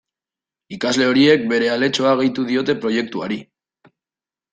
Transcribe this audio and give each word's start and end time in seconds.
Ikasle 0.77 1.09
horiek 1.09 1.43
bere 1.51 1.69
aletxoa 1.73 2.13
gehitu 2.21 2.47
diote 2.53 2.77
proiektuari. 2.87 3.39